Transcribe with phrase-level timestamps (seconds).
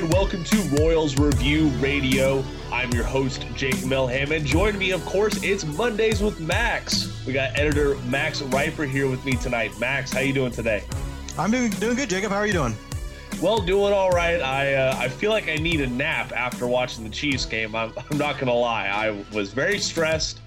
[0.00, 2.42] and welcome to Royals Review Radio.
[2.72, 7.22] I'm your host, Jake Melham, and join me, of course, it's Mondays with Max.
[7.26, 9.78] We got editor Max Rieper here with me tonight.
[9.78, 10.84] Max, how you doing today?
[11.36, 12.32] I'm doing doing good, Jacob.
[12.32, 12.74] How are you doing?
[13.42, 14.40] Well, doing all right.
[14.40, 17.76] I uh, I feel like I need a nap after watching the Chiefs game.
[17.76, 18.86] I'm, I'm not gonna lie.
[18.86, 20.40] I was very stressed.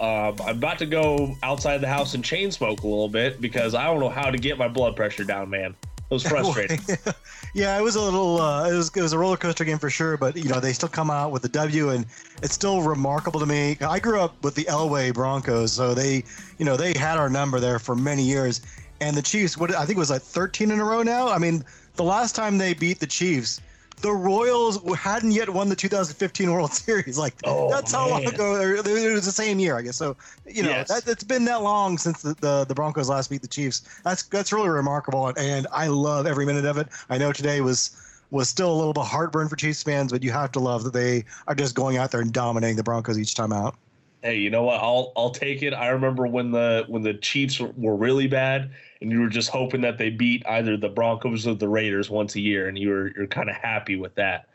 [0.00, 3.76] Um, I'm about to go outside the house and chain smoke a little bit because
[3.76, 5.76] I don't know how to get my blood pressure down, man.
[6.10, 6.80] It was frustrating.
[7.54, 8.40] yeah, it was a little.
[8.40, 10.16] Uh, it was it was a roller coaster game for sure.
[10.16, 12.06] But you know, they still come out with the W, and
[12.42, 13.76] it's still remarkable to me.
[13.80, 16.24] I grew up with the Elway Broncos, so they,
[16.58, 18.60] you know, they had our number there for many years.
[19.00, 21.28] And the Chiefs, what I think it was like 13 in a row now.
[21.28, 21.64] I mean,
[21.96, 23.60] the last time they beat the Chiefs,
[24.02, 27.18] the Royals hadn't yet won the 2015 World Series.
[27.18, 28.60] Like oh, that's how long ago.
[28.60, 29.96] It was the same year, I guess.
[29.96, 30.88] So you know, yes.
[30.88, 33.82] that, it's been that long since the, the, the Broncos last beat the Chiefs.
[34.04, 36.88] That's that's really remarkable, and I love every minute of it.
[37.08, 37.96] I know today was
[38.30, 40.92] was still a little bit heartburn for Chiefs fans, but you have to love that
[40.92, 43.76] they are just going out there and dominating the Broncos each time out.
[44.22, 44.80] Hey, you know what?
[44.80, 45.72] I'll I'll take it.
[45.72, 49.82] I remember when the when the Chiefs were really bad and you were just hoping
[49.82, 53.12] that they beat either the Broncos or the Raiders once a year, and you were
[53.16, 54.48] you're kind of happy with that.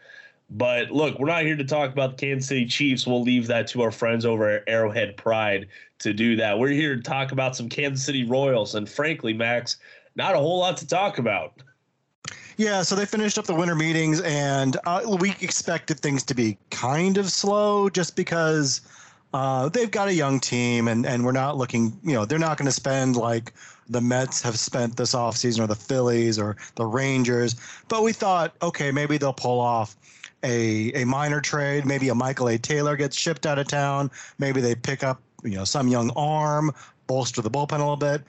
[0.49, 3.07] But look, we're not here to talk about the Kansas City Chiefs.
[3.07, 5.67] We'll leave that to our friends over at Arrowhead Pride
[5.99, 6.59] to do that.
[6.59, 9.77] We're here to talk about some Kansas City Royals, and frankly, Max,
[10.15, 11.53] not a whole lot to talk about.
[12.57, 16.57] Yeah, so they finished up the winter meetings, and uh, we expected things to be
[16.69, 18.81] kind of slow just because
[19.33, 22.57] uh, they've got a young team, and, and we're not looking, you know, they're not
[22.57, 23.53] going to spend like
[23.89, 27.55] the Mets have spent this offseason or the Phillies or the Rangers.
[27.87, 29.95] But we thought, okay, maybe they'll pull off
[30.43, 31.85] a, a minor trade.
[31.85, 32.57] Maybe a Michael A.
[32.57, 34.11] Taylor gets shipped out of town.
[34.37, 36.71] Maybe they pick up, you know, some young arm,
[37.07, 38.23] bolster the bullpen a little bit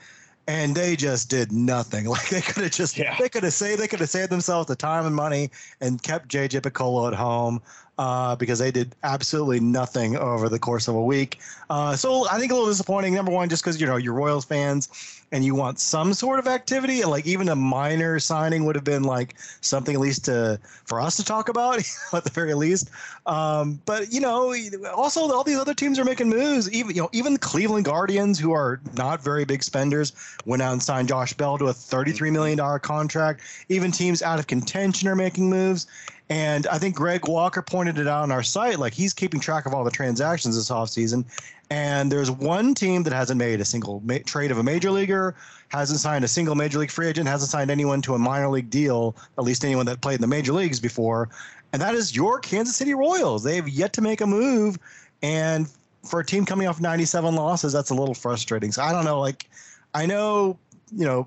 [0.49, 2.07] and they just did nothing.
[2.13, 3.17] Like they could have just yeah.
[3.19, 6.29] they could have saved they could have saved themselves the time and money and kept
[6.29, 7.63] JJ Picollo at home
[8.03, 11.39] uh, because they did absolutely nothing over the course of a week.
[11.71, 13.15] Uh, so I think a little disappointing.
[13.15, 16.49] Number one, just because you know you're Royals fans and you want some sort of
[16.49, 20.59] activity, and like even a minor signing would have been like something at least to
[20.85, 21.79] for us to talk about
[22.13, 22.91] at the very least.
[23.25, 24.53] Um, but you know,
[24.93, 26.69] also all these other teams are making moves.
[26.73, 30.13] Even you know, even the Cleveland Guardians, who are not very big spenders,
[30.45, 33.43] went out and signed Josh Bell to a thirty-three million dollar contract.
[33.69, 35.87] Even teams out of contention are making moves.
[36.29, 38.79] And I think Greg Walker pointed it out on our site.
[38.79, 41.25] Like he's keeping track of all the transactions this offseason.
[41.71, 45.35] And there's one team that hasn't made a single ma- trade of a major leaguer,
[45.69, 48.71] hasn't signed a single major league free agent, hasn't signed anyone to a minor league
[48.71, 51.29] deal, at least anyone that played in the major leagues before.
[51.73, 53.43] And that is your Kansas City Royals.
[53.43, 54.79] They have yet to make a move.
[55.23, 55.67] And
[56.05, 58.73] for a team coming off 97 losses, that's a little frustrating.
[58.73, 59.21] So I don't know.
[59.21, 59.49] Like,
[59.95, 60.59] I know,
[60.95, 61.27] you know,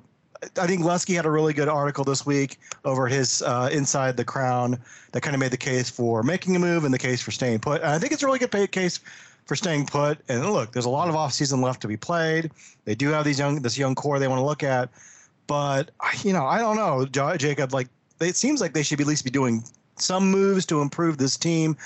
[0.58, 4.26] I think Lesky had a really good article this week over his uh, Inside the
[4.26, 4.80] Crown
[5.12, 7.60] that kind of made the case for making a move and the case for staying
[7.60, 7.82] put.
[7.82, 9.00] And I think it's a really good case
[9.46, 10.20] for staying put.
[10.28, 12.52] And look, there's a lot of offseason left to be played.
[12.86, 14.90] They do have these young this young core they want to look at,
[15.48, 15.92] but
[16.24, 17.06] you know I don't know,
[17.38, 17.74] Jacob.
[17.74, 17.88] Like
[18.20, 19.64] it seems like they should at least be doing
[19.98, 21.78] some moves to improve this team.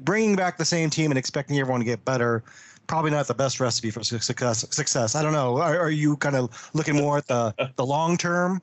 [0.00, 2.42] Bringing back the same team and expecting everyone to get better
[2.88, 4.66] probably not the best recipe for success.
[4.70, 5.14] Success.
[5.14, 5.58] I don't know.
[5.58, 8.60] Are, are you kind of looking more at the the long term?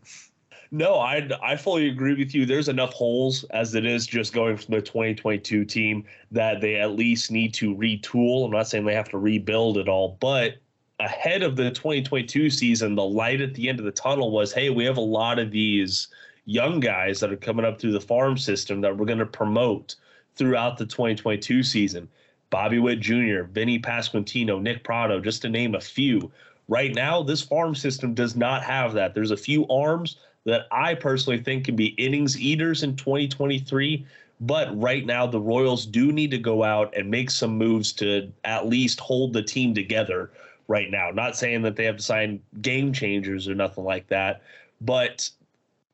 [0.71, 2.45] No, I I fully agree with you.
[2.45, 6.91] There's enough holes as it is just going from the 2022 team that they at
[6.91, 8.45] least need to retool.
[8.45, 10.55] I'm not saying they have to rebuild it all, but
[10.99, 14.69] ahead of the 2022 season, the light at the end of the tunnel was, hey,
[14.69, 16.07] we have a lot of these
[16.45, 19.95] young guys that are coming up through the farm system that we're going to promote
[20.35, 22.07] throughout the 2022 season.
[22.55, 26.31] Bobby Witt Jr., Vinny Pasquantino, Nick Pratto, just to name a few.
[26.69, 29.13] Right now, this farm system does not have that.
[29.13, 34.05] There's a few arms that I personally think can be innings eaters in 2023.
[34.39, 38.31] But right now, the Royals do need to go out and make some moves to
[38.45, 40.31] at least hold the team together
[40.69, 41.09] right now.
[41.11, 44.43] Not saying that they have to sign game changers or nothing like that.
[44.79, 45.29] But,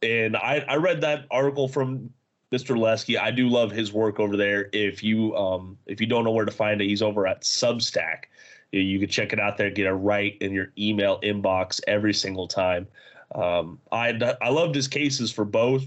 [0.04, 2.12] and I, I read that article from
[2.52, 2.78] Mr.
[2.78, 3.18] Lesky.
[3.18, 4.70] I do love his work over there.
[4.74, 8.26] If you um, if you don't know where to find it, he's over at Substack.
[8.72, 9.70] You can check it out there.
[9.70, 12.88] Get it right in your email inbox every single time.
[13.34, 15.86] Um, I I loved his cases for both.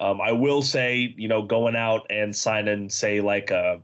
[0.00, 3.80] Um, I will say, you know, going out and signing, say, like a,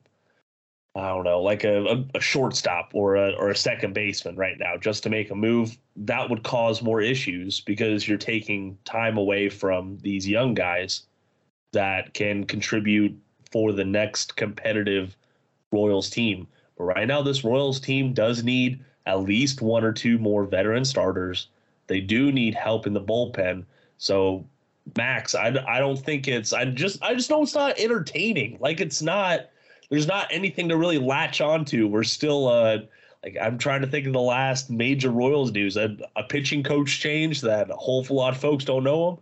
[0.95, 4.57] I don't know, like a, a, a, shortstop or a or a second baseman right
[4.57, 9.19] now, just to make a move, that would cause more issues because you're taking time
[9.19, 11.03] away from these young guys
[11.75, 13.17] that can contribute
[13.53, 15.17] for the next competitive
[15.71, 16.49] Royals team.
[16.77, 20.85] But right now, this Royals team does need at least one or two more veteran
[20.85, 21.49] starters.
[21.87, 23.65] They do need help in the bullpen.
[23.99, 24.45] So
[24.97, 28.59] Max, I, I don't think it's I just I just know it's not entertaining.
[28.61, 29.51] Like it's not
[29.91, 31.87] there's not anything to really latch onto.
[31.87, 32.79] We're still uh
[33.23, 35.77] like I'm trying to think of the last major Royals news.
[35.77, 39.19] A, a pitching coach change that a whole lot of folks don't know him.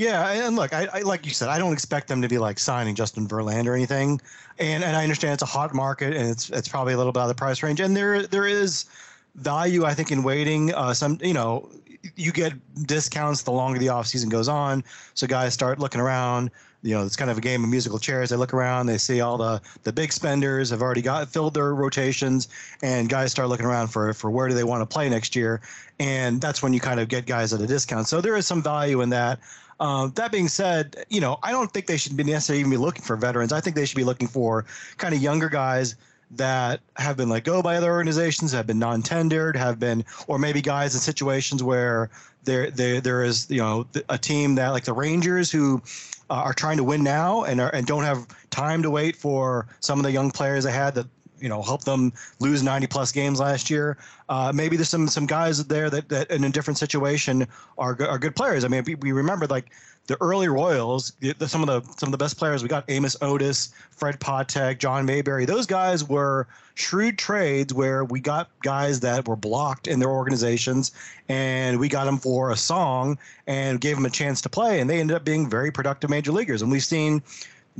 [0.00, 2.58] Yeah, and look, I, I, like you said, I don't expect them to be like
[2.58, 4.18] signing Justin Verlander or anything,
[4.58, 7.20] and and I understand it's a hot market and it's it's probably a little bit
[7.20, 8.86] out of the price range, and there there is
[9.34, 10.72] value I think in waiting.
[10.72, 11.68] Uh, some you know
[12.16, 12.54] you get
[12.86, 16.50] discounts the longer the off season goes on, so guys start looking around
[16.82, 18.30] you know, it's kind of a game of musical chairs.
[18.30, 21.74] They look around, they see all the the big spenders have already got filled their
[21.74, 22.48] rotations,
[22.82, 25.60] and guys start looking around for for where do they want to play next year,
[25.98, 28.08] and that's when you kind of get guys at a discount.
[28.08, 29.40] So there is some value in that.
[29.80, 32.76] Uh, that being said, you know, I don't think they should be necessarily even be
[32.76, 33.50] looking for veterans.
[33.50, 34.66] I think they should be looking for
[34.98, 35.96] kind of younger guys
[36.32, 40.60] that have been let go by other organizations, have been non-tendered, have been, or maybe
[40.60, 42.10] guys in situations where
[42.44, 45.82] there there there is you know a team that like the Rangers who
[46.28, 49.66] uh, are trying to win now and are, and don't have time to wait for
[49.80, 51.06] some of the young players they had that
[51.40, 53.96] you know help them lose 90 plus games last year.
[54.28, 57.46] Uh, maybe there's some some guys there that, that in a different situation
[57.78, 58.64] are are good players.
[58.64, 59.70] I mean, we, we remember like
[60.06, 63.16] the early Royals, the, some of the some of the best players we got Amos
[63.22, 65.44] Otis, Fred Patek, John Mayberry.
[65.44, 70.92] Those guys were shrewd trades where we got guys that were blocked in their organizations,
[71.28, 74.90] and we got them for a song and gave them a chance to play, and
[74.90, 76.62] they ended up being very productive major leaguers.
[76.62, 77.22] And we've seen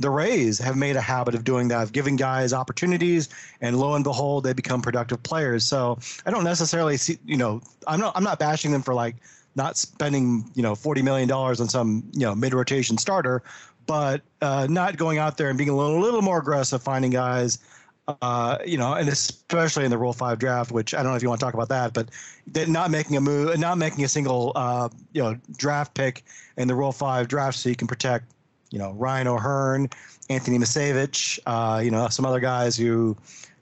[0.01, 3.29] the Rays have made a habit of doing that, of giving guys opportunities,
[3.61, 5.65] and lo and behold, they become productive players.
[5.65, 9.15] So I don't necessarily see, you know, I'm not I'm not bashing them for like
[9.55, 13.43] not spending you know forty million dollars on some you know mid rotation starter,
[13.85, 17.59] but uh, not going out there and being a little, little more aggressive, finding guys.
[18.21, 21.21] Uh, you know, and especially in the Rule Five draft, which I don't know if
[21.21, 22.09] you want to talk about that, but
[22.67, 26.23] not making a move, not making a single, uh, you know, draft pick
[26.57, 28.25] in the Rule Five draft, so you can protect,
[28.71, 29.89] you know, Ryan O'Hearn,
[30.29, 33.15] Anthony Misiewicz, uh, you know, some other guys who,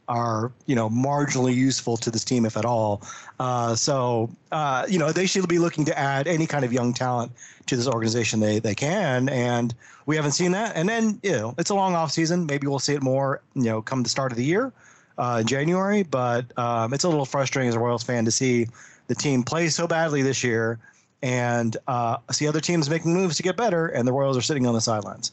[0.09, 3.01] are you know marginally useful to this team if at all.
[3.39, 6.93] Uh, so uh, you know they should be looking to add any kind of young
[6.93, 7.31] talent
[7.67, 9.73] to this organization they they can, and
[10.07, 10.75] we haven't seen that.
[10.75, 12.45] And then you know it's a long off season.
[12.47, 14.73] Maybe we'll see it more you know come the start of the year
[15.17, 16.03] uh, January.
[16.03, 18.67] But um, it's a little frustrating as a Royals fan to see
[19.07, 20.79] the team play so badly this year
[21.21, 24.65] and uh, see other teams making moves to get better, and the Royals are sitting
[24.65, 25.31] on the sidelines.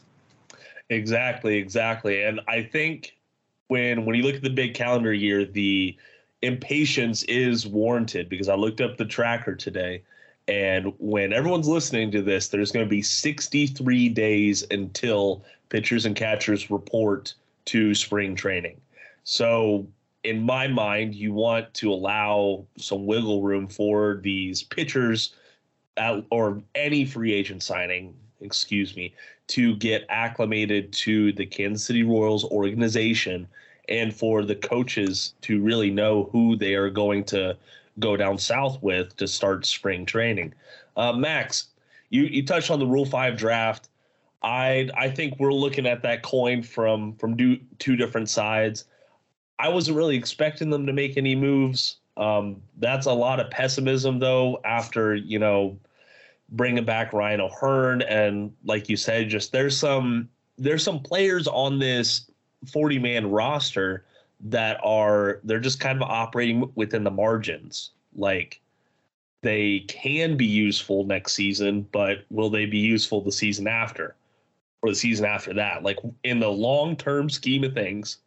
[0.89, 3.15] Exactly, exactly, and I think
[3.67, 5.95] when when you look at the big calendar year, the
[6.41, 10.03] impatience is warranted because I looked up the tracker today.
[10.47, 16.15] And when everyone's listening to this, there's going to be 63 days until pitchers and
[16.15, 17.33] catchers report
[17.65, 18.79] to spring training.
[19.25, 19.87] So,
[20.23, 25.35] in my mind, you want to allow some wiggle room for these pitchers
[25.97, 29.13] at, or any free agent signing, excuse me,
[29.47, 33.47] to get acclimated to the Kansas City Royals organization
[33.89, 37.57] and for the coaches to really know who they are going to
[37.99, 40.53] go down south with to start spring training.
[40.95, 41.69] Uh, Max,
[42.09, 43.89] you, you touched on the Rule 5 draft.
[44.43, 48.85] I I think we're looking at that coin from from do, two different sides.
[49.59, 51.97] I wasn't really expecting them to make any moves.
[52.17, 54.61] Um, that's a lot of pessimism, though.
[54.63, 55.77] After you know
[56.49, 61.79] bringing back Ryan O'Hearn, and like you said, just there's some there's some players on
[61.79, 62.29] this
[62.71, 64.05] 40 man roster
[64.41, 67.91] that are they're just kind of operating within the margins.
[68.15, 68.61] Like
[69.41, 74.15] they can be useful next season, but will they be useful the season after
[74.81, 75.83] or the season after that?
[75.83, 78.17] Like in the long term scheme of things,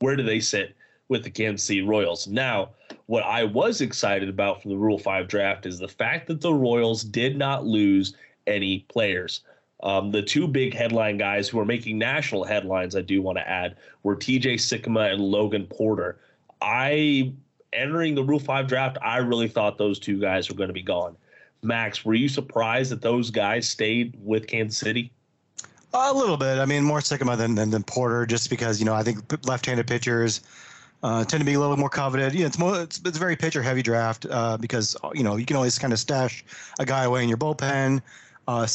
[0.00, 0.74] where do they sit
[1.08, 2.26] with the Kansas City Royals?
[2.26, 2.70] Now,
[3.10, 6.54] what I was excited about from the Rule 5 draft is the fact that the
[6.54, 8.14] Royals did not lose
[8.46, 9.40] any players.
[9.82, 13.48] Um, the two big headline guys who are making national headlines, I do want to
[13.48, 16.20] add, were TJ Sikkema and Logan Porter.
[16.62, 17.32] I,
[17.72, 20.80] entering the Rule 5 draft, I really thought those two guys were going to be
[20.80, 21.16] gone.
[21.62, 25.10] Max, were you surprised that those guys stayed with Kansas City?
[25.92, 26.60] A little bit.
[26.60, 29.66] I mean, more Sikkema than, than, than Porter, just because, you know, I think left
[29.66, 30.42] handed pitchers
[31.02, 32.34] uh, tend to be a little more coveted.
[32.34, 35.46] You know, it's more it's, it's very pitcher heavy draft uh, because you know you
[35.46, 36.44] can always kind of stash
[36.78, 38.02] a guy away in your bullpen.
[38.48, 38.66] Uh,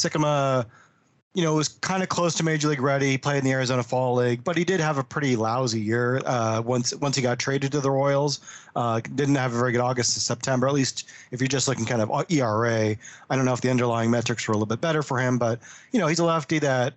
[1.36, 3.18] you know, was kind of close to major league ready.
[3.18, 6.62] Played in the Arizona Fall League, but he did have a pretty lousy year uh,
[6.64, 8.40] once once he got traded to the Royals.
[8.74, 10.66] Uh, didn't have a very good August to September.
[10.66, 12.96] At least if you're just looking kind of ERA,
[13.28, 15.60] I don't know if the underlying metrics were a little bit better for him, but
[15.92, 16.94] you know, he's a lefty that,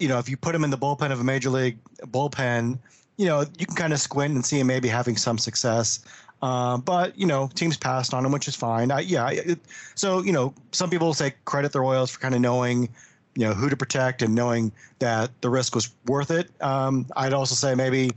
[0.00, 2.76] you know, if you put him in the bullpen of a major league bullpen,
[3.20, 6.00] you know, you can kind of squint and see him maybe having some success.
[6.40, 8.90] Uh, but you know, teams passed on him, which is fine.
[8.90, 9.28] I, yeah.
[9.28, 9.58] It,
[9.94, 12.88] so you know, some people say credit the Royals for kind of knowing,
[13.36, 16.50] you know, who to protect and knowing that the risk was worth it.
[16.62, 18.10] Um, I'd also say maybe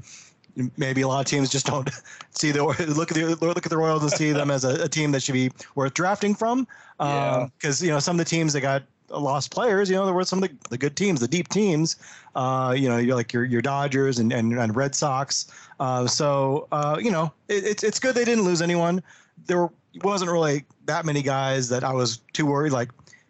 [0.78, 1.90] maybe a lot of teams just don't
[2.32, 4.88] see the look at the look at the Royals and see them as a, a
[4.88, 6.66] team that should be worth drafting from.
[6.98, 8.84] Because um, you know some of the teams that got
[9.14, 11.96] lost players, you know, there were some of the, the good teams, the deep teams.
[12.36, 15.52] Uh, you know, you're like your your Dodgers and and, and Red Sox.
[15.80, 19.02] Uh, so uh, you know, it, it's it's good they didn't lose anyone.
[19.46, 19.70] There
[20.04, 22.72] wasn't really that many guys that I was too worried.
[22.72, 22.90] Like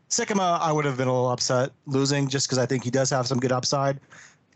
[0.09, 3.09] Sikkema, I would have been a little upset losing just because I think he does
[3.09, 3.99] have some good upside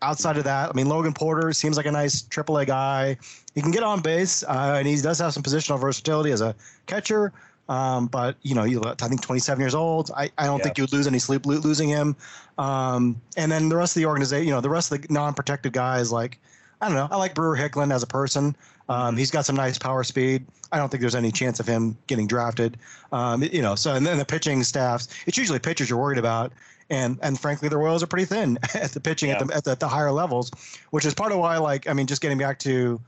[0.01, 3.17] outside of that, I mean, Logan Porter seems like a nice AAA guy.
[3.55, 6.55] He can get on base, uh, and he does have some positional versatility as a
[6.85, 7.33] catcher.
[7.69, 10.11] Um, but you know, he, I think 27 years old.
[10.15, 10.63] I, I don't yeah.
[10.63, 12.15] think you would lose any sleep lo- losing him.
[12.57, 15.73] Um, and then the rest of the organization, you know, the rest of the non-protected
[15.73, 16.39] guys, like
[16.81, 17.07] I don't know.
[17.09, 18.55] I like Brewer Hicklin as a person.
[18.89, 20.45] Um, he's got some nice power speed.
[20.71, 22.77] I don't think there's any chance of him getting drafted.
[23.11, 25.07] Um, you know, so and then the pitching staffs.
[25.25, 26.53] It's usually pitchers you're worried about,
[26.89, 29.39] and and frankly the Royals are pretty thin at the pitching yeah.
[29.39, 30.51] at, the, at the, at the higher levels,
[30.91, 33.01] which is part of why like I mean just getting back to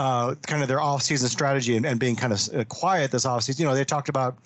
[0.00, 3.62] uh, kind of their off-season strategy and, and being kind of uh, quiet this off-season.
[3.62, 4.38] You know they talked about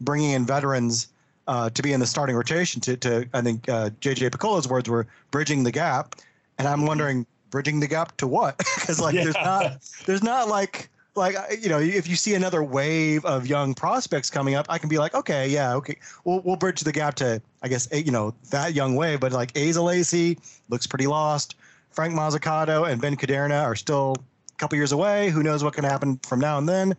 [0.00, 1.08] bringing in veterans
[1.48, 2.80] uh, to be in the starting rotation.
[2.82, 6.14] To, to I think uh, JJ Picollo's words were bridging the gap,
[6.58, 8.56] and I'm wondering bridging the gap to what?
[8.76, 9.24] Because like yeah.
[9.24, 13.74] there's not there's not like like you know if you see another wave of young
[13.74, 17.16] prospects coming up i can be like okay yeah okay we'll, we'll bridge the gap
[17.16, 20.38] to i guess you know that young wave but like Asa Lacy
[20.68, 21.56] looks pretty lost
[21.90, 24.14] frank Mozzicato and ben Kudrna are still
[24.60, 26.94] couple years away who knows what can happen from now and then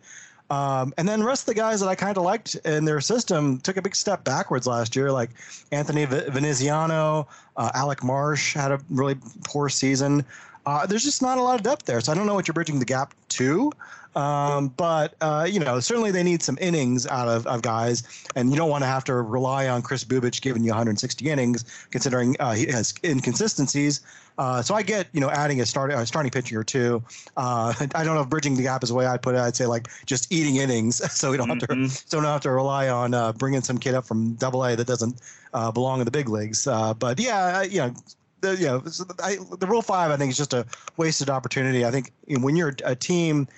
[0.52, 3.00] um, and then the rest of the guys that I kind of liked in their
[3.00, 5.30] system took a big step backwards last year, like
[5.70, 7.26] Anthony Veneziano,
[7.56, 10.22] uh, Alec Marsh had a really poor season.
[10.66, 12.02] Uh, there's just not a lot of depth there.
[12.02, 13.72] So I don't know what you're bridging the gap to.
[14.14, 18.02] Um, but uh, you know, certainly they need some innings out of, of guys,
[18.36, 21.64] and you don't want to have to rely on Kris Bubic giving you 160 innings,
[21.90, 24.02] considering uh, he has inconsistencies.
[24.38, 27.02] Uh, so I get you know adding a, start, a starting pitcher or two.
[27.36, 29.38] Uh, I don't know if bridging the gap is the way I'd put it.
[29.38, 31.84] I'd say like just eating innings, so we don't have mm-hmm.
[31.84, 34.64] to so we don't have to rely on uh, bringing some kid up from Double
[34.64, 35.20] A that doesn't
[35.52, 36.64] uh, belong in the big leagues.
[36.64, 37.94] but yeah, you know
[38.42, 38.82] the, you know,
[39.22, 41.84] I, the Rule Five, I think, is just a wasted opportunity.
[41.84, 43.48] I think when you're a team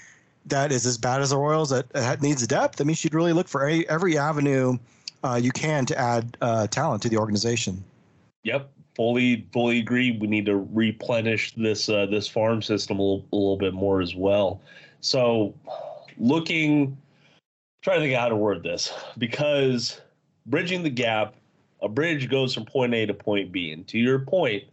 [0.47, 3.33] that is as bad as the Royals that needs depth, I mean, you should really
[3.33, 4.79] look for every, every avenue
[5.25, 7.83] uh, you can to add uh, talent to the organization.
[8.43, 10.17] Yep, fully fully agree.
[10.19, 14.01] We need to replenish this uh, this farm system a little, a little bit more
[14.01, 14.61] as well.
[15.01, 15.55] So,
[16.19, 16.97] looking,
[17.83, 20.01] trying to think how to word this because
[20.47, 21.35] bridging the gap,
[21.83, 24.65] a bridge goes from point A to point B, and to your point,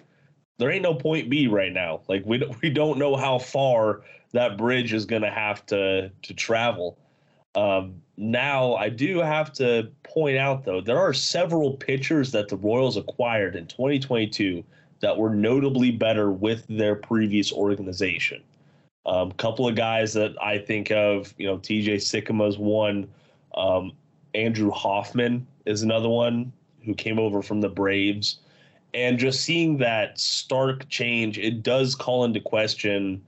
[0.58, 2.02] there ain't no point B right now.
[2.08, 4.02] Like we we don't know how far
[4.34, 6.98] that bridge is going to have to to travel.
[7.56, 12.56] Um, now, I do have to point out though there are several pitchers that the
[12.56, 14.64] Royals acquired in 2022
[15.00, 18.44] that were notably better with their previous organization.
[19.08, 23.10] A um, couple of guys that I think of, you know, TJ Sikkema's one.
[23.56, 23.94] Um,
[24.36, 26.54] Andrew Hoffman is another one
[26.86, 28.38] who came over from the Braves.
[28.94, 33.26] And just seeing that stark change, it does call into question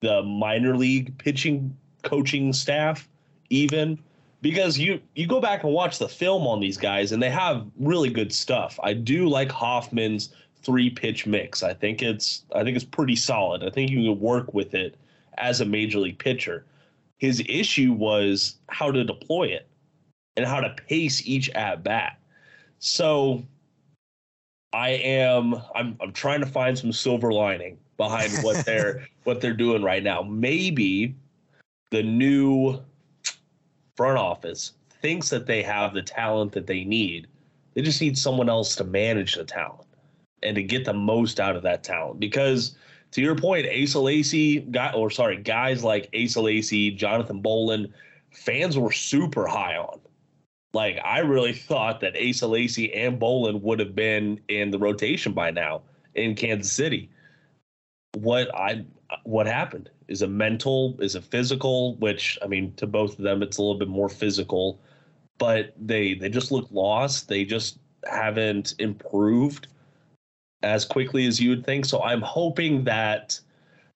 [0.00, 3.08] the minor league pitching coaching staff
[3.48, 3.96] even
[4.42, 7.64] because you you go back and watch the film on these guys and they have
[7.78, 8.78] really good stuff.
[8.82, 11.62] I do like Hoffman's three pitch mix.
[11.62, 13.64] I think it's I think it's pretty solid.
[13.64, 14.96] I think you can work with it
[15.38, 16.66] as a major league pitcher.
[17.18, 19.68] His issue was how to deploy it
[20.36, 22.18] and how to pace each at bat.
[22.80, 23.44] So
[24.72, 29.54] I am I'm I'm trying to find some silver lining behind what they're what they're
[29.54, 30.22] doing right now.
[30.22, 31.14] Maybe
[31.92, 32.80] the new
[34.02, 37.28] front office thinks that they have the talent that they need.
[37.74, 39.86] They just need someone else to manage the talent
[40.42, 42.18] and to get the most out of that talent.
[42.18, 42.74] Because
[43.12, 47.94] to your point, Asa Lacy, guy, or sorry, guys like Asa Lacy, Jonathan Bowlan,
[48.32, 50.00] fans were super high on.
[50.74, 55.32] Like I really thought that Asa Lacy and Bowlan would have been in the rotation
[55.32, 55.82] by now
[56.16, 57.08] in Kansas City
[58.18, 58.84] what I
[59.22, 63.42] what happened is a mental is a physical which i mean to both of them
[63.42, 64.78] it's a little bit more physical
[65.42, 67.28] but they they just look lost.
[67.28, 67.78] They just
[68.08, 69.66] haven't improved
[70.62, 71.84] as quickly as you would think.
[71.84, 73.40] So i'm hoping that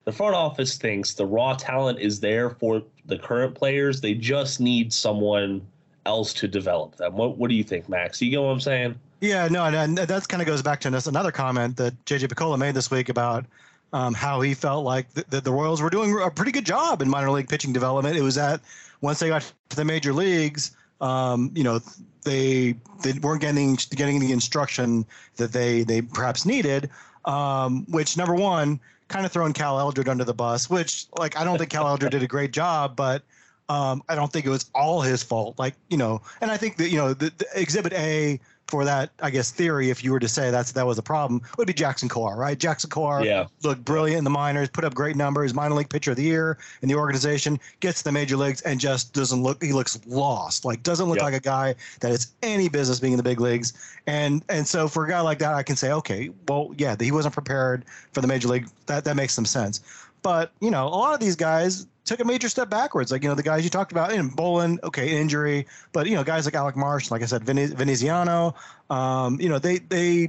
[0.05, 4.01] the front office thinks the raw talent is there for the current players.
[4.01, 5.65] They just need someone
[6.05, 7.17] else to develop them.
[7.17, 8.21] What what do you think max?
[8.21, 8.99] You get what i'm saying?
[9.21, 12.75] Yeah no and, that kind of goes back to another comment that jj Picollo made
[12.75, 13.47] this week about
[13.93, 17.09] um, how he felt like the, the Royals were doing a pretty good job in
[17.09, 18.17] minor league pitching development.
[18.17, 18.61] It was that
[19.01, 21.81] once they got to the major leagues, um, you know,
[22.25, 26.91] they they weren't getting getting the instruction that they they perhaps needed.
[27.25, 30.69] Um, which number one, kind of throwing Cal Eldred under the bus.
[30.69, 33.23] Which like I don't think Cal Eldred did a great job, but
[33.69, 35.59] um, I don't think it was all his fault.
[35.59, 39.11] Like you know, and I think that you know the, the Exhibit A for that,
[39.21, 41.73] I guess, theory, if you were to say that's that was a problem, would be
[41.73, 42.59] Jackson Kowar, right?
[42.59, 43.47] Jackson Kowar yeah.
[43.63, 46.59] looked brilliant in the minors, put up great numbers, minor league pitcher of the year
[46.83, 49.63] in the organization, gets to the major leagues and just doesn't look.
[49.63, 50.65] He looks lost.
[50.65, 53.73] Like doesn't look like a guy that has any business being in the big leagues.
[54.07, 57.13] And and so for a guy like that, I can say, okay, well, yeah, he
[57.13, 58.69] wasn't prepared for the major league.
[58.87, 59.81] That that makes some sense.
[60.23, 63.13] But you know, a lot of these guys took a major step backwards.
[63.13, 66.25] Like you know, the guys you talked about in Bowlan, okay, injury, but you know,
[66.25, 68.55] guys like Alec Marsh, like I said, Veneziano,
[68.89, 70.29] um, you know, they they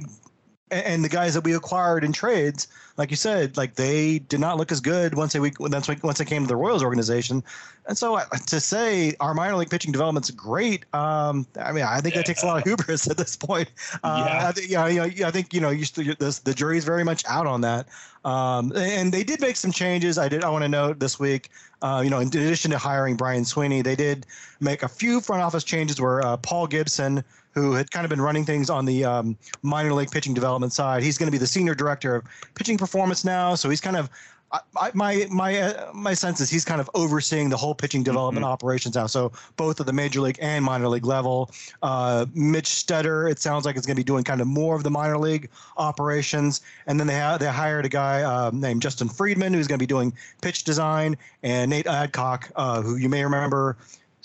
[0.70, 4.56] and the guys that we acquired in trades, like you said, like they did not
[4.56, 7.42] look as good once they once once they came to the Royals organization.
[7.86, 12.00] And so uh, to say our minor league pitching development's great, um, I mean, I
[12.00, 13.70] think that takes a lot of hubris at this point.
[14.02, 14.48] Uh, yeah.
[14.48, 17.04] I think, yeah, you know, I think you know, you still, this, the jury's very
[17.04, 17.88] much out on that.
[18.28, 20.18] Um, and they did make some changes.
[20.18, 20.44] I did.
[20.44, 21.48] I want to note this week.
[21.80, 24.26] Uh, you know, in addition to hiring Brian Sweeney, they did
[24.60, 28.20] make a few front office changes where uh, Paul Gibson, who had kind of been
[28.20, 31.02] running things on the um, minor league pitching development side.
[31.02, 33.54] He's going to be the senior director of pitching performance now.
[33.54, 34.10] So he's kind of
[34.50, 38.44] I, my my uh, my sense is he's kind of overseeing the whole pitching development
[38.44, 38.52] mm-hmm.
[38.52, 39.06] operations now.
[39.06, 41.50] So both at the major league and minor league level.
[41.82, 44.84] Uh, Mitch Stetter, it sounds like it's going to be doing kind of more of
[44.84, 46.62] the minor league operations.
[46.86, 49.82] And then they ha- they hired a guy uh, named Justin Friedman who's going to
[49.82, 53.76] be doing pitch design, and Nate Adcock, uh, who you may remember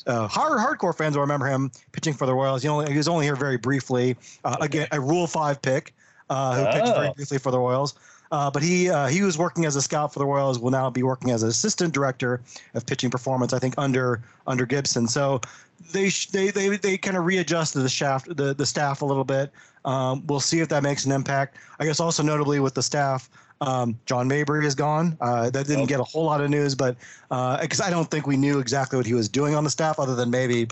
[0.08, 2.62] uh, hard hardcore fans will remember him pitching for the Royals.
[2.62, 4.16] He, only, he was only here very briefly.
[4.44, 5.94] Uh, again, a Rule Five pick
[6.30, 6.72] uh, who oh.
[6.72, 7.14] pitched very oh.
[7.14, 7.96] briefly for the Royals.
[8.32, 10.60] Uh, but he uh, he was working as a scout for the Royals.
[10.60, 12.42] Will now be working as an assistant director
[12.74, 13.54] of pitching performance.
[13.54, 15.08] I think under under Gibson.
[15.08, 15.42] So
[15.92, 19.52] they they they, they kind of readjusted the shaft the the staff a little bit.
[19.86, 21.58] Um, we'll see if that makes an impact.
[21.80, 23.30] I guess also notably with the staff,
[23.62, 25.18] um, John Mabry is gone.
[25.22, 26.96] Uh, that didn't get a whole lot of news, but
[27.30, 30.00] because uh, I don't think we knew exactly what he was doing on the staff,
[30.00, 30.68] other than maybe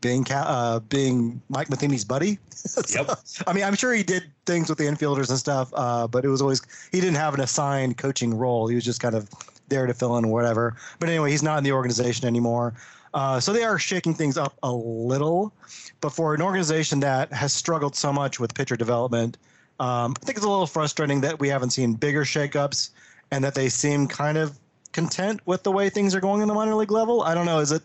[0.00, 2.38] being uh, being Mike Matheny's buddy.
[2.50, 3.18] so, yep.
[3.46, 6.28] I mean, I'm sure he did things with the infielders and stuff, uh, but it
[6.28, 8.68] was always he didn't have an assigned coaching role.
[8.68, 9.28] He was just kind of
[9.68, 10.76] there to fill in whatever.
[10.98, 12.74] But anyway, he's not in the organization anymore.
[13.14, 15.52] Uh, so they are shaking things up a little.
[16.00, 19.36] But for an organization that has struggled so much with pitcher development,
[19.80, 22.90] um, I think it's a little frustrating that we haven't seen bigger shakeups
[23.30, 24.58] and that they seem kind of
[24.92, 27.22] content with the way things are going in the minor league level.
[27.22, 27.60] I don't know.
[27.60, 27.82] Is it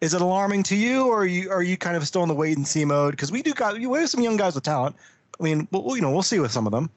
[0.00, 2.34] is it alarming to you, or are you are you kind of still in the
[2.34, 3.12] wait and see mode?
[3.12, 4.96] Because we do got we have some young guys with talent.
[5.38, 6.90] I mean, we'll, you know, we'll see with some of them.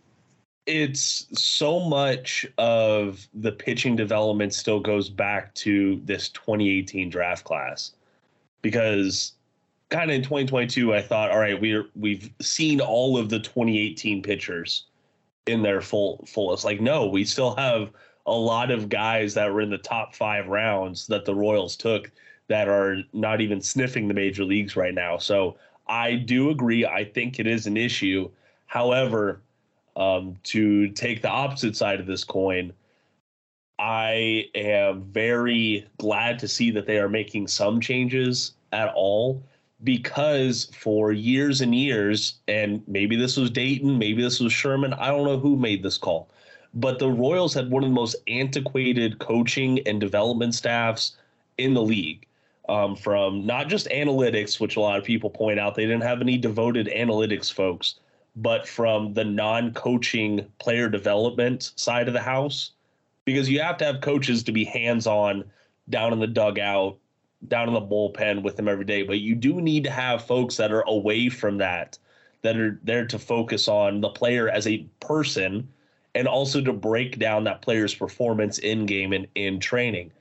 [0.66, 7.94] It's so much of the pitching development still goes back to this 2018 draft class,
[8.62, 9.34] because
[9.90, 14.22] kind of in 2022, I thought, all right, we're we've seen all of the 2018
[14.22, 14.86] pitchers
[15.48, 16.66] in their full fullest.
[16.66, 17.90] Like, no, we still have
[18.26, 22.12] a lot of guys that were in the top five rounds that the Royals took
[22.50, 25.18] that are not even sniffing the major leagues right now.
[25.18, 25.56] So
[25.88, 26.86] I do agree.
[26.86, 28.30] I think it is an issue.
[28.66, 29.42] However,
[29.96, 32.74] um, to take the opposite side of this coin,
[33.78, 39.42] I am very glad to see that they are making some changes at all
[39.84, 45.08] because for years and years, and maybe this was Dayton, maybe this was Sherman, I
[45.08, 46.30] don't know who made this call,
[46.74, 51.16] but the Royals had one of the most antiquated coaching and development staffs
[51.58, 52.26] in the league
[52.70, 56.22] um, from not just analytics, which a lot of people point out they didn't have
[56.22, 57.96] any devoted analytics folks,
[58.36, 62.72] but from the non coaching player development side of the house.
[63.26, 65.44] Because you have to have coaches to be hands on
[65.90, 66.98] down in the dugout,
[67.48, 69.04] down in the bullpen with them every day.
[69.04, 71.98] But you do need to have folks that are away from that,
[72.44, 75.68] that are there to focus on the player as a person
[76.16, 80.12] and also to break down that player's performance in game and in training.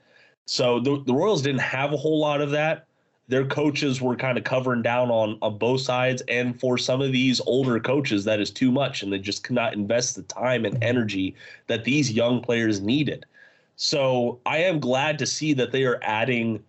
[0.51, 2.87] So the, the Royals didn't have a whole lot of that.
[3.27, 6.23] Their coaches were kind of covering down on, on both sides.
[6.27, 9.03] And for some of these older coaches, that is too much.
[9.03, 11.35] And they just cannot invest the time and energy
[11.67, 13.27] that these young players needed.
[13.75, 16.63] So I am glad to see that they are adding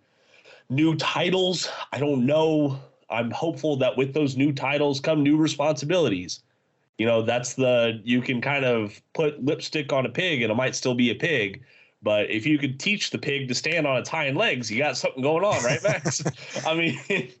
[0.69, 1.67] new titles.
[1.91, 2.79] I don't know.
[3.09, 6.43] I'm hopeful that with those new titles come new responsibilities.
[6.99, 10.55] You know, that's the, you can kind of put lipstick on a pig and it
[10.55, 11.63] might still be a pig
[12.01, 14.97] but if you could teach the pig to stand on its hind legs, you got
[14.97, 16.23] something going on, right, Max?
[16.65, 17.31] I mean,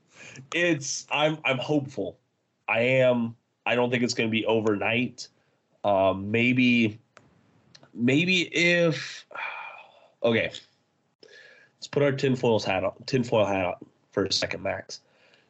[0.53, 2.17] it's I'm I'm hopeful.
[2.67, 3.35] I am.
[3.65, 5.27] I don't think it's going to be overnight.
[5.83, 6.99] Um, maybe
[7.93, 9.25] maybe if
[10.23, 10.51] okay,
[11.77, 13.75] let's put our tinfoil hat on tinfoil hat on
[14.11, 15.01] for a second, Max.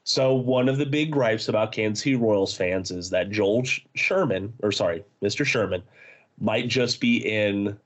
[0.04, 4.54] So one of the big gripes about Kansas City Royals fans is that Joel Sherman,
[4.64, 5.46] or sorry, Mr.
[5.46, 5.84] Sherman,
[6.40, 7.78] might just be in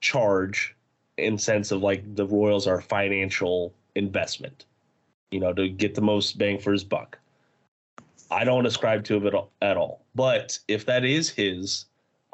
[0.00, 0.74] charge
[1.16, 4.64] in sense of like the Royals are financial investment,
[5.30, 7.18] you know, to get the most bang for his buck.
[8.30, 10.02] I don't ascribe to it at all.
[10.14, 11.86] But if that is his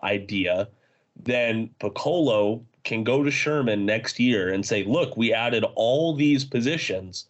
[0.02, 0.68] idea,
[1.24, 6.44] then Picollo can go to Sherman next year and say, look, we added all these
[6.44, 7.26] positions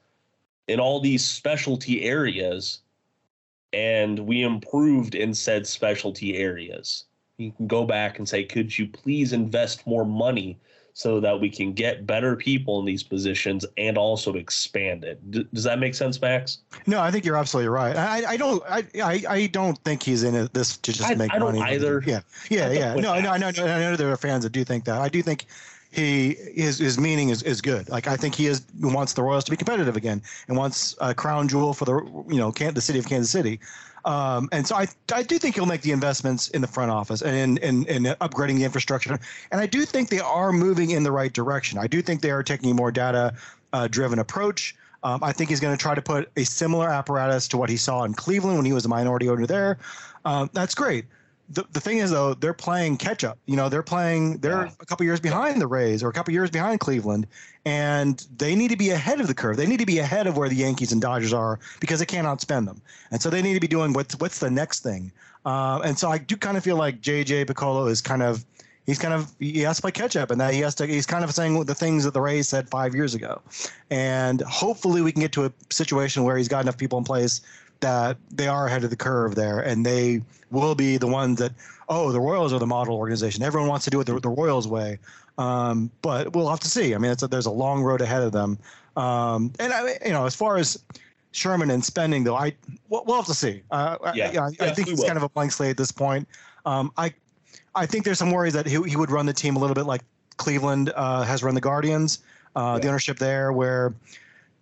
[0.69, 2.81] in all these specialty areas
[3.73, 7.06] and we improved in said specialty areas.
[7.39, 10.59] You can go back and say, could you please invest more money
[10.97, 15.31] so that we can get better people in these positions and also expand it.
[15.31, 16.61] D- does that make sense, Max?
[16.87, 17.95] No, I think you're absolutely right.
[17.95, 21.15] I, I don't I, I, I don't think he's in it this to just I,
[21.15, 21.61] make I money.
[21.61, 22.03] either.
[22.07, 22.95] Yeah, yeah, yeah.
[22.95, 25.03] No, I know, I know, I know there are fans that do think that.
[25.03, 25.45] I do think
[25.91, 27.91] he his his meaning is, is good.
[27.91, 31.15] Like I think he is wants the Royals to be competitive again and wants a
[31.15, 31.97] crown jewel for the
[32.27, 33.61] you know the city of Kansas City.
[34.07, 37.23] Um, and so I, I do think he'll make the investments in the front office
[37.23, 39.19] and in, in, in upgrading the infrastructure.
[39.51, 41.79] And I do think they are moving in the right direction.
[41.79, 43.35] I do think they are taking a more data
[43.73, 44.77] uh, driven approach.
[45.03, 47.77] Um, I think he's going to try to put a similar apparatus to what he
[47.77, 49.79] saw in Cleveland when he was a minority owner there.
[50.25, 51.05] Um, that's great
[51.49, 53.39] the, the thing is though they're playing catch up.
[53.47, 54.73] You know they're playing they're yeah.
[54.81, 57.27] a couple years behind the rays or a couple years behind cleveland
[57.65, 59.57] and they need to be ahead of the curve.
[59.57, 62.27] They need to be ahead of where the yankees and dodgers are because they can't
[62.27, 62.81] outspend them.
[63.11, 65.13] And so they need to be doing what's what's the next thing.
[65.45, 68.45] Uh, and so i do kind of feel like jj picollo is kind of
[68.87, 71.07] he's kind of he has to play catch up and that he has to he's
[71.07, 73.43] kind of saying the things that the rays said five years ago.
[73.91, 77.43] And hopefully we can get to a situation where he's got enough people in place
[77.81, 81.53] that they are ahead of the curve there, and they will be the ones that
[81.89, 83.43] oh the Royals are the model organization.
[83.43, 84.99] Everyone wants to do it the, the Royals way,
[85.39, 86.95] um, but we'll have to see.
[86.95, 88.59] I mean, a, there's a long road ahead of them,
[88.97, 90.83] um, and I, you know as far as
[91.33, 92.55] Sherman and spending though, I
[92.89, 93.63] we'll, we'll have to see.
[93.71, 96.27] Uh, yeah, I, I, I think it's kind of a blank slate at this point.
[96.65, 97.13] Um, I
[97.75, 99.85] I think there's some worries that he, he would run the team a little bit
[99.87, 100.01] like
[100.39, 102.21] Cleveland uh, has run the Guardians,
[102.57, 102.81] uh, yeah.
[102.81, 103.95] the ownership there, where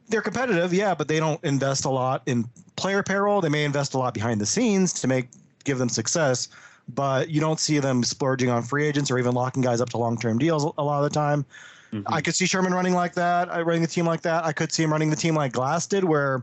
[0.09, 2.45] they're competitive, yeah, but they don't invest a lot in
[2.77, 3.40] player payroll.
[3.40, 5.29] They may invest a lot behind the scenes to make
[5.64, 6.49] give them success,
[6.88, 9.99] but you don't see them splurging on free agents or even locking guys up to
[9.99, 11.45] long term deals a lot of the time.
[11.93, 12.12] Mm-hmm.
[12.12, 14.45] I could see Sherman running like that, uh, running the team like that.
[14.45, 16.43] I could see him running the team like Glass did, where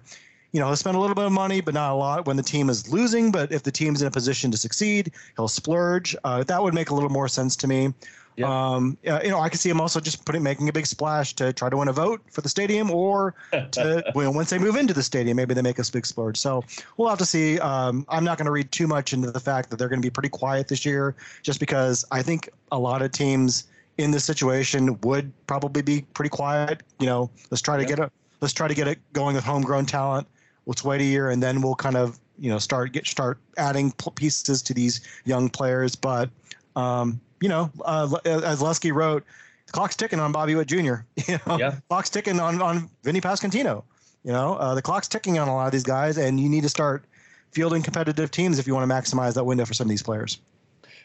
[0.53, 2.43] you know he'll spend a little bit of money, but not a lot when the
[2.43, 3.31] team is losing.
[3.31, 6.15] But if the team's in a position to succeed, he'll splurge.
[6.23, 7.93] Uh, that would make a little more sense to me.
[8.41, 8.71] Yeah.
[8.73, 11.53] Um, you know, I could see him also just putting making a big splash to
[11.53, 14.93] try to win a vote for the stadium, or to, well, once they move into
[14.93, 16.37] the stadium, maybe they make a big splurge.
[16.37, 16.63] So
[16.97, 17.59] we'll have to see.
[17.59, 20.05] Um, I'm not going to read too much into the fact that they're going to
[20.05, 23.65] be pretty quiet this year, just because I think a lot of teams
[23.97, 26.83] in this situation would probably be pretty quiet.
[26.99, 27.89] You know, let's try to yeah.
[27.89, 30.27] get a let's try to get it going with homegrown talent.
[30.65, 33.91] Let's wait a year, and then we'll kind of you know start get start adding
[34.15, 35.95] pieces to these young players.
[35.95, 36.29] But
[36.75, 39.25] um, you know, uh, as Lesky wrote,
[39.65, 40.77] the clock's ticking on Bobby Witt Jr.
[41.27, 41.75] You know, yeah.
[41.89, 43.83] clock's ticking on on Vinny Pasquantino.
[44.23, 46.61] You know, uh, the clock's ticking on a lot of these guys, and you need
[46.61, 47.05] to start
[47.51, 50.39] fielding competitive teams if you want to maximize that window for some of these players.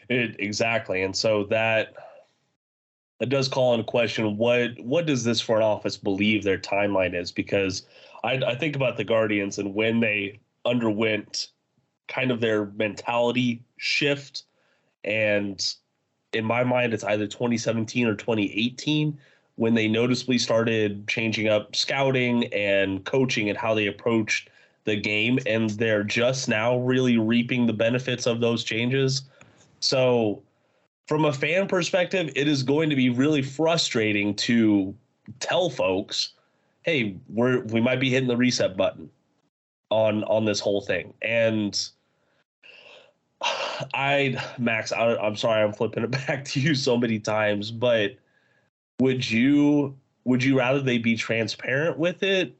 [0.09, 1.93] It, exactly, and so that
[3.19, 7.31] that does call into question what what does this front office believe their timeline is?
[7.31, 7.83] Because
[8.23, 11.47] I, I think about the Guardians and when they underwent
[12.07, 14.43] kind of their mentality shift
[15.03, 15.75] and
[16.33, 19.17] in my mind, it's either 2017 or 2018
[19.55, 24.49] when they noticeably started changing up scouting and coaching and how they approached
[24.83, 25.39] the game.
[25.45, 29.23] And they're just now really reaping the benefits of those changes.
[29.79, 30.41] So,
[31.07, 34.93] from a fan perspective, it is going to be really frustrating to
[35.39, 36.33] tell folks,
[36.83, 39.09] "Hey, we're we might be hitting the reset button
[39.89, 41.79] on on this whole thing." And
[43.93, 48.15] I Max, I, I'm sorry, I'm flipping it back to you so many times, but
[48.99, 52.55] would you would you rather they be transparent with it,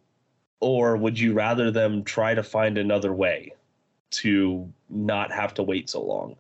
[0.60, 3.54] or would you rather them try to find another way
[4.10, 6.36] to not have to wait so long?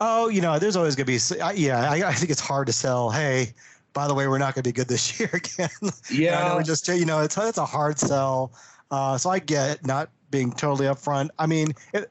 [0.00, 2.72] Oh, you know, there's always going to be, yeah, I, I, think it's hard to
[2.72, 3.10] sell.
[3.10, 3.52] Hey,
[3.92, 5.92] by the way, we're not going to be good this year again.
[6.10, 6.44] Yeah.
[6.44, 8.52] I know just, you know, it's, it's a hard sell.
[8.90, 11.28] Uh, so I get not being totally upfront.
[11.38, 12.10] I mean, it,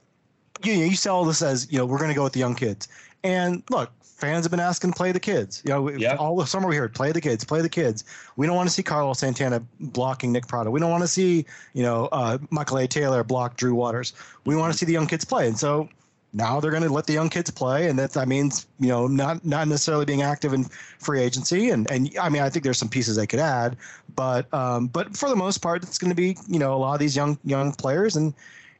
[0.63, 2.55] you know, you sell this as you know we're going to go with the young
[2.55, 2.87] kids,
[3.23, 5.61] and look, fans have been asking to play the kids.
[5.65, 6.15] You know, yeah.
[6.15, 8.03] all the summer we heard play the kids, play the kids.
[8.37, 10.69] We don't want to see Carlos Santana blocking Nick Pratto.
[10.69, 12.87] We don't want to see you know uh, Michael A.
[12.87, 14.13] Taylor block Drew Waters.
[14.45, 15.89] We want to see the young kids play, and so
[16.33, 19.07] now they're going to let the young kids play, and that that means you know
[19.07, 20.65] not not necessarily being active in
[20.99, 21.71] free agency.
[21.71, 23.75] And and I mean I think there's some pieces they could add,
[24.15, 26.93] but um, but for the most part, it's going to be you know a lot
[26.93, 28.33] of these young young players, and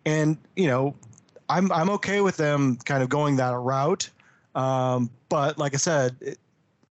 [0.06, 0.96] and you know
[1.52, 4.10] I'm I'm okay with them kind of going that route.
[4.56, 6.38] Um, but like I said, it,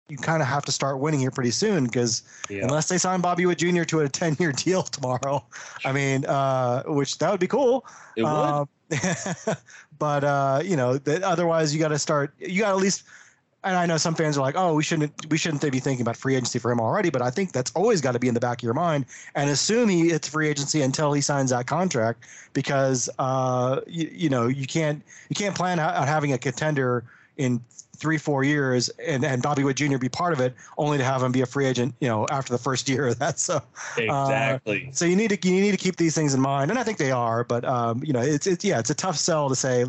[0.08, 2.62] you kind of have to start winning here pretty soon because yeah.
[2.62, 3.84] unless they sign Bobby Witt Jr.
[3.84, 5.44] to a 10 year deal tomorrow,
[5.84, 7.86] I mean, uh, which that would be cool.
[8.16, 8.28] It would.
[8.28, 8.68] Um,
[9.98, 12.34] but uh, you know, that otherwise you got to start.
[12.38, 13.04] You got to at least.
[13.62, 16.16] And I know some fans are like, "Oh, we shouldn't we shouldn't be thinking about
[16.16, 18.40] free agency for him already?" But I think that's always got to be in the
[18.40, 22.24] back of your mind and assume he it's free agency until he signs that contract
[22.54, 27.04] because uh, you, you know you can't you can't plan on having a contender
[27.36, 27.60] in
[28.00, 29.98] three, four years and, and Bobby Witt Jr.
[29.98, 32.52] be part of it, only to have him be a free agent, you know, after
[32.52, 33.38] the first year of that.
[33.38, 33.62] So
[33.96, 34.86] exactly.
[34.88, 36.82] Uh, so you need to you need to keep these things in mind, and I
[36.82, 37.44] think they are.
[37.44, 39.84] But um, you know, it's it's yeah, it's a tough sell to say.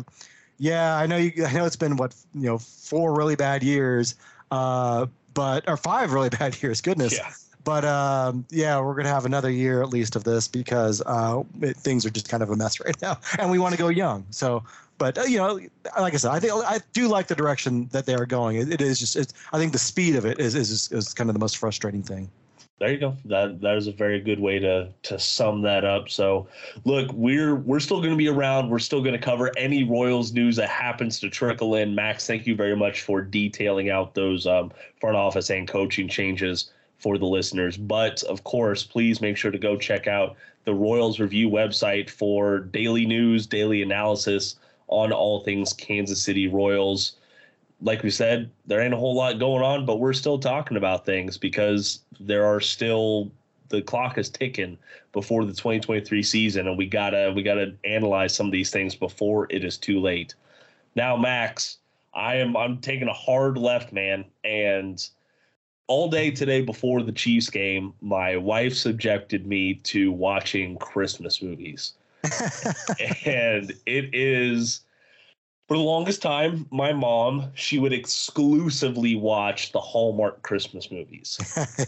[0.62, 1.44] Yeah, I know you.
[1.44, 4.14] I know it's been what you know four really bad years,
[4.52, 6.80] uh, but or five really bad years.
[6.80, 7.16] Goodness.
[7.16, 7.32] Yeah.
[7.64, 11.76] But um, yeah, we're gonna have another year at least of this because uh, it,
[11.76, 14.24] things are just kind of a mess right now, and we want to go young.
[14.30, 14.62] So
[14.98, 15.58] but uh, you know,
[15.98, 18.58] like I said, I think I do like the direction that they are going.
[18.58, 21.28] it, it is just, it's, I think the speed of it is, is is kind
[21.28, 22.30] of the most frustrating thing.
[22.78, 23.16] There you go.
[23.26, 26.08] That that is a very good way to to sum that up.
[26.08, 26.48] So,
[26.84, 28.70] look, we're we're still going to be around.
[28.70, 31.94] We're still going to cover any Royals news that happens to trickle in.
[31.94, 36.72] Max, thank you very much for detailing out those um, front office and coaching changes
[36.98, 37.76] for the listeners.
[37.76, 42.60] But of course, please make sure to go check out the Royals Review website for
[42.60, 44.56] daily news, daily analysis
[44.88, 47.16] on all things Kansas City Royals.
[47.82, 51.04] Like we said, there ain't a whole lot going on, but we're still talking about
[51.04, 53.30] things because there are still
[53.68, 54.78] the clock is ticking
[55.12, 59.46] before the 2023 season, and we gotta we gotta analyze some of these things before
[59.50, 60.34] it is too late.
[60.94, 61.78] Now, Max,
[62.14, 65.04] I am I'm taking a hard left, man, and
[65.88, 71.94] all day today before the Chiefs game, my wife subjected me to watching Christmas movies.
[73.26, 74.82] and it is
[75.72, 81.38] for the longest time, my mom, she would exclusively watch the Hallmark Christmas movies.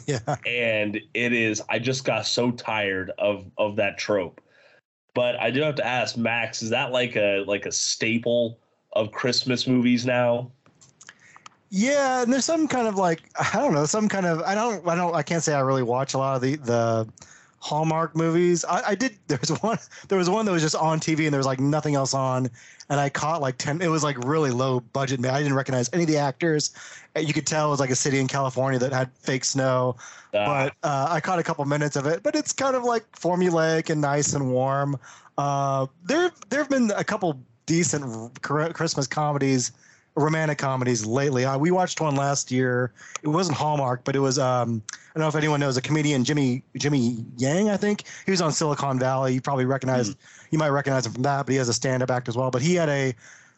[0.06, 0.36] yeah.
[0.46, 4.40] And it is I just got so tired of of that trope.
[5.12, 8.58] But I do have to ask Max, is that like a like a staple
[8.94, 10.50] of Christmas movies now?
[11.68, 14.88] Yeah, and there's some kind of like I don't know, some kind of I don't
[14.88, 17.06] I don't I can't say I really watch a lot of the the
[17.64, 18.62] Hallmark movies.
[18.66, 19.16] I, I did.
[19.26, 19.78] There was one.
[20.08, 22.50] There was one that was just on TV, and there was like nothing else on.
[22.90, 23.80] And I caught like ten.
[23.80, 25.18] It was like really low budget.
[25.18, 26.74] Man, I didn't recognize any of the actors.
[27.18, 29.96] You could tell it was like a city in California that had fake snow.
[30.34, 30.44] Ah.
[30.44, 32.22] But uh, I caught a couple minutes of it.
[32.22, 34.98] But it's kind of like formulaic and nice and warm.
[35.38, 39.72] Uh, there, there have been a couple decent Christmas comedies
[40.16, 41.44] romantic comedies lately.
[41.44, 42.92] Uh, we watched one last year.
[43.22, 44.38] It wasn't Hallmark, but it was.
[44.38, 47.70] Um, I don't know if anyone knows a comedian Jimmy Jimmy Yang.
[47.70, 49.34] I think he was on Silicon Valley.
[49.34, 50.16] You probably recognize Mm.
[50.50, 52.50] You might recognize him from that, but he has a stand-up act as well.
[52.50, 53.14] But he had a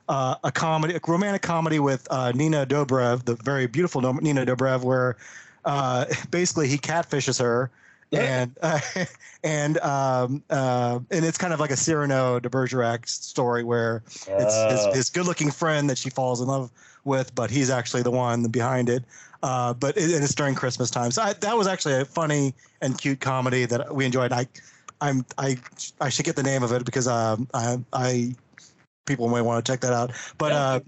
[0.08, 4.82] uh, a comedy, a romantic comedy with uh, Nina Dobrev, the very beautiful Nina Dobrev,
[4.82, 5.16] where
[5.64, 7.70] uh, basically he catfishes her
[8.12, 8.80] and uh,
[9.44, 14.26] and um, uh, and it's kind of like a Cyrano de Bergerac story where it's
[14.26, 14.92] his, oh.
[14.94, 16.70] his, good-looking friend that she falls in love
[17.04, 19.04] with, but he's actually the one behind it.
[19.42, 22.98] Uh, but it, it's during Christmas time, so I, that was actually a funny and
[22.98, 24.32] cute comedy that we enjoyed.
[24.32, 24.46] I,
[25.00, 25.58] I'm I
[26.00, 28.34] I should get the name of it because um, I I
[29.06, 30.12] people may want to check that out.
[30.38, 30.58] But yeah.
[30.58, 30.80] uh,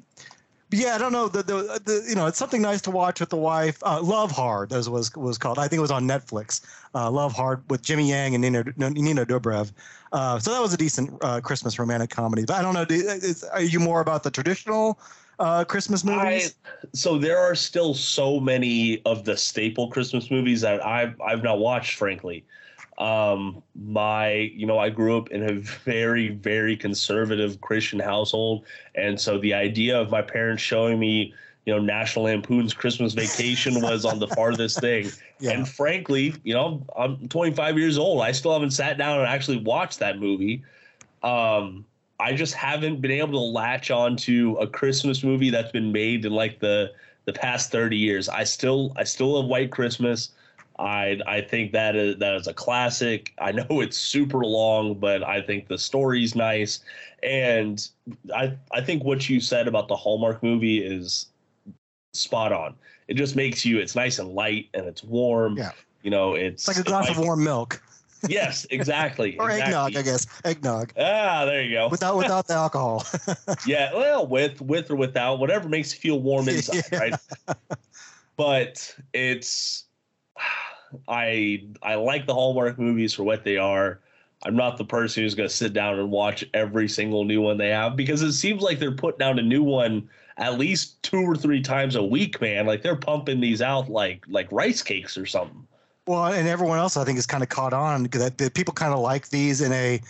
[0.71, 1.29] yeah, I don't know.
[1.29, 3.79] The, the, the you know it's something nice to watch with the wife.
[3.83, 5.59] Uh, Love Hard, as was was called.
[5.59, 6.61] I think it was on Netflix.
[6.95, 9.73] Uh, Love Hard with Jimmy Yang and Nina Nina Dobrev.
[10.13, 12.45] Uh, so that was a decent uh, Christmas romantic comedy.
[12.45, 12.85] But I don't know.
[12.85, 14.99] Do, is, are you more about the traditional
[15.39, 16.55] uh, Christmas movies?
[16.65, 21.43] I, so there are still so many of the staple Christmas movies that I've I've
[21.43, 22.45] not watched, frankly.
[22.99, 28.65] Um, my, you know, I grew up in a very, very conservative Christian household.
[28.97, 31.33] And so the idea of my parents showing me,
[31.65, 35.11] you know, National Lampoon's Christmas Vacation was on the farthest thing.
[35.39, 35.53] Yeah.
[35.53, 38.21] And frankly, you know, I'm 25 years old.
[38.23, 40.65] I still haven't sat down and actually watched that movie.
[41.23, 41.85] Um,
[42.21, 46.25] I just haven't been able to latch on to a Christmas movie that's been made
[46.25, 46.93] in like the
[47.27, 48.29] the past 30 years.
[48.29, 50.31] I still I still love White Christmas.
[50.79, 53.35] I I think that is that is a classic.
[53.41, 56.81] I know it's super long, but I think the story's nice,
[57.23, 57.87] and
[58.35, 61.27] I I think what you said about the Hallmark movie is
[62.15, 62.75] spot on.
[63.09, 63.79] It just makes you.
[63.79, 65.57] It's nice and light, and it's warm.
[65.57, 65.73] Yeah.
[66.03, 67.83] You know, it's, it's like a glass of warm milk.
[68.29, 69.37] yes, exactly.
[69.41, 69.75] or exactly.
[69.75, 70.27] eggnog, I guess.
[70.45, 70.93] Eggnog.
[70.99, 71.89] Ah, there you go.
[71.89, 73.05] Without without the alcohol.
[73.67, 76.99] yeah, well, with with or without, whatever makes you feel warm inside, Yeah.
[76.99, 77.15] right?
[78.37, 79.85] But it's
[81.07, 84.01] I I like the Hallmark movies for what they are.
[84.45, 87.59] I'm not the person who's going to sit down and watch every single new one
[87.59, 91.19] they have because it seems like they're putting out a new one at least two
[91.19, 92.65] or three times a week, man.
[92.65, 95.67] Like they're pumping these out like like rice cakes or something.
[96.07, 98.95] Well, and everyone else I think is kind of caught on that that people kind
[98.95, 100.01] of like these in a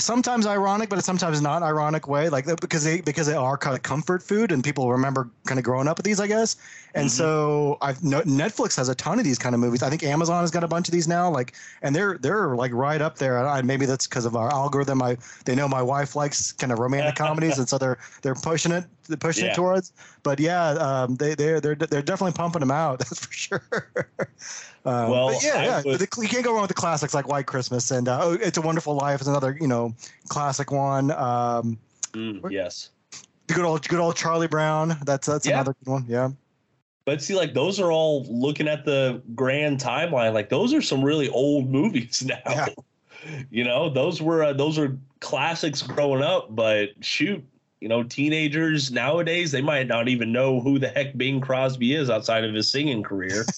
[0.00, 3.82] sometimes ironic, but sometimes not ironic way, like because they because they are kind of
[3.82, 6.56] comfort food, and people remember kind of growing up with these, I guess.
[6.94, 7.10] And Mhm.
[7.10, 9.82] so I've no, Netflix has a ton of these kind of movies.
[9.82, 12.72] I think Amazon has got a bunch of these now, like, and they're they're like
[12.72, 13.38] right up there.
[13.46, 15.02] I, maybe that's because of our algorithm.
[15.02, 18.72] I they know my wife likes kind of romantic comedies, and so they're they're pushing
[18.72, 18.84] it,
[19.16, 19.52] pushing Yeah.
[19.52, 19.92] it towards.
[20.22, 22.98] But yeah, um, they they're they're they're definitely pumping them out.
[23.00, 23.62] That's for sure.
[24.84, 27.12] Um, Well, but yeah, I yeah, would- the, you can't go wrong with the classics
[27.14, 29.94] like White Christmas and uh, oh, It's a Wonderful Life is another you know
[30.28, 31.10] classic one.
[31.12, 31.78] Um,
[32.12, 32.90] Mm, yes.
[33.46, 34.96] the good old good old Charlie Brown.
[35.04, 35.54] That's that's Yeah.
[35.54, 36.04] another good one.
[36.08, 36.30] Yeah.
[37.04, 40.32] But see, like those are all looking at the grand timeline.
[40.34, 42.40] Like those are some really old movies now.
[42.46, 42.66] Yeah.
[43.50, 46.54] You know, those were uh, those are classics growing up.
[46.54, 47.44] But shoot,
[47.80, 52.10] you know, teenagers nowadays they might not even know who the heck Bing Crosby is
[52.10, 53.44] outside of his singing career.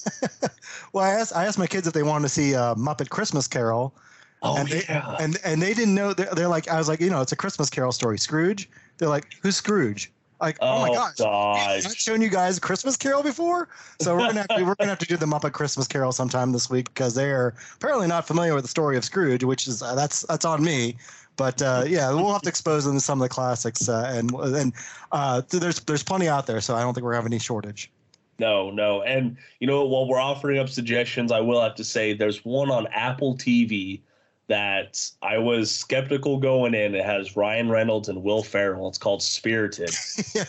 [0.92, 3.48] Well, I asked I asked my kids if they wanted to see uh, Muppet Christmas
[3.48, 3.94] Carol,
[4.42, 6.12] oh and they, yeah, and and they didn't know.
[6.12, 8.18] They're, they're like, I was like, you know, it's a Christmas Carol story.
[8.18, 8.68] Scrooge.
[8.98, 10.12] They're like, who's Scrooge?
[10.40, 11.14] Like, oh, my gosh.
[11.18, 11.87] gosh.
[11.87, 13.68] I've shown you guys Christmas Carol before,
[14.00, 16.50] so we're gonna have to, we're gonna have to do the Muppet Christmas Carol sometime
[16.50, 19.94] this week because they're apparently not familiar with the story of Scrooge, which is uh,
[19.94, 20.96] that's that's on me.
[21.36, 24.30] But uh, yeah, we'll have to expose them to some of the classics, uh, and
[24.32, 24.72] and
[25.12, 27.90] uh, there's there's plenty out there, so I don't think we're having any shortage.
[28.38, 29.02] No, no.
[29.02, 32.70] And you know, while we're offering up suggestions, I will have to say there's one
[32.70, 34.00] on Apple TV
[34.48, 36.94] that I was skeptical going in.
[36.94, 38.88] It has Ryan Reynolds and Will Ferrell.
[38.88, 39.94] It's called Spirited.
[40.34, 40.44] yeah.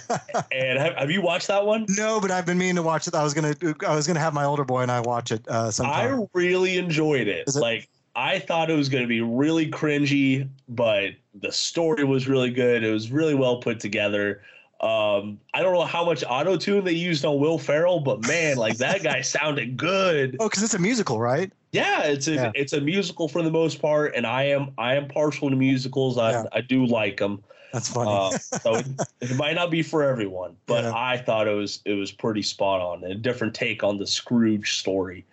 [0.51, 1.85] and have, have you watched that one?
[1.89, 3.15] no, but I've been meaning to watch it.
[3.15, 3.55] I was gonna
[3.87, 6.19] I was gonna have my older boy and I watch it uh, sometime.
[6.21, 7.47] I really enjoyed it.
[7.47, 12.27] It- Like I thought it was going to be really cringy, but the story was
[12.27, 12.83] really good.
[12.83, 14.41] It was really well put together.
[14.81, 18.57] Um, I don't know how much auto tune they used on Will Ferrell, but man,
[18.57, 20.35] like that guy sounded good.
[20.39, 21.51] oh, because it's a musical, right?
[21.71, 22.51] Yeah, it's a Yeah.
[22.53, 26.17] it's a musical for the most part, and I am I am partial to musicals.
[26.17, 26.43] I Yeah.
[26.51, 27.41] I do like them.
[27.71, 28.11] That's funny.
[28.11, 28.85] Uh, so it,
[29.21, 30.91] it might not be for everyone, but Yeah.
[30.93, 33.03] I thought it was it was pretty spot on.
[33.03, 35.25] and A different take on the Scrooge story.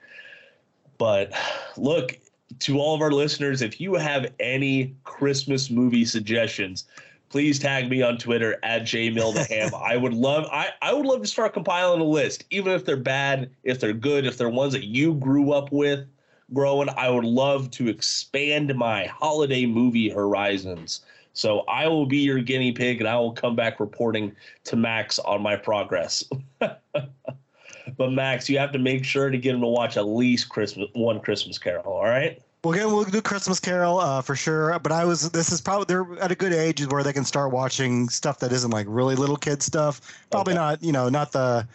[0.97, 1.33] But
[1.77, 2.17] look,
[2.61, 6.85] to all of our listeners, if you have any Christmas movie suggestions,
[7.29, 9.73] please tag me on Twitter at jmildaham.
[9.83, 12.97] I would love I, I would love to start compiling a list, even if they're
[12.97, 16.07] bad, if they're good, if they're ones that you grew up with
[16.53, 16.89] growing.
[16.91, 21.01] I would love to expand my holiday movie horizons.
[21.33, 25.19] So I will be your guinea pig and I will come back reporting to Max
[25.21, 26.25] on my progress.
[26.59, 30.89] but Max, you have to make sure to get him to watch at least Christmas
[30.93, 32.43] one Christmas Carol, all right?
[32.63, 34.79] Well, again, we'll do Christmas Carol uh, for sure.
[34.79, 37.53] But I was, this is probably they're at a good age where they can start
[37.53, 40.01] watching stuff that isn't like really little kid stuff.
[40.31, 40.59] Probably Okay.
[40.59, 41.67] not, you know, not the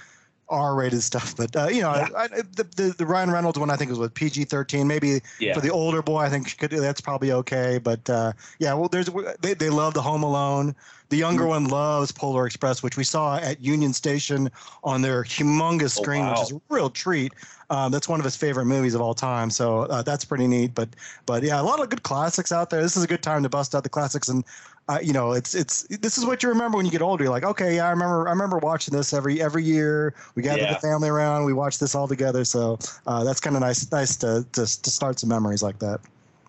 [0.48, 2.08] R-rated stuff, but uh, you know, Yeah.
[2.16, 4.86] I, I, the, the the Ryan Reynolds one I think was with PG-13.
[4.86, 5.56] Maybe Yeah.
[5.56, 7.80] for the older boy, I think could, that's probably okay.
[7.80, 9.10] But uh, yeah, well, there's
[9.42, 10.76] they they love the Home Alone.
[11.10, 11.48] The younger Mm-hmm.
[11.48, 14.50] one loves Polar Express, which we saw at Union Station
[14.84, 17.34] on their humongous Oh, screen, which is a real treat.
[17.70, 19.50] Um, that's one of his favorite movies of all time.
[19.50, 20.74] So uh, that's pretty neat.
[20.76, 20.90] But
[21.26, 22.82] but yeah, a lot of good classics out there.
[22.82, 24.44] This is a good time to bust out the classics, and
[24.88, 27.24] uh, you know, it's it's this is what you remember when you get older.
[27.24, 30.16] You're like, okay, yeah, I remember I remember watching this every every year.
[30.36, 30.70] We gathered Yeah.
[30.70, 32.46] the family around, we watched this all together.
[32.46, 36.02] So uh, that's kind of nice nice to, to to start some memories like that.